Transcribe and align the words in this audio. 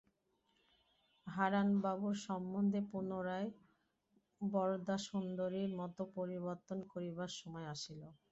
হারানবাবুর 1.27 2.15
সম্বন্ধে 2.25 2.81
পুনরায় 2.91 3.49
বরদাসুন্দরীর 4.41 5.69
মত 5.79 5.97
পরিবর্তন 6.15 6.79
করিবার 6.91 7.31
সময় 7.39 7.67
আসিল। 7.73 8.01